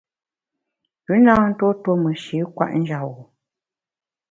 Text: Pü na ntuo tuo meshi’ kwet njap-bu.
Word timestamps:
Pü 1.03 1.13
na 1.25 1.33
ntuo 1.49 1.71
tuo 1.81 1.93
meshi’ 2.03 2.37
kwet 2.55 2.71
njap-bu. 2.81 3.23